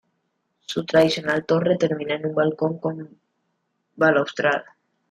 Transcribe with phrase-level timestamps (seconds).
[0.65, 3.19] Su tradicional torre termina en un balcón con
[3.95, 4.75] balaustrada.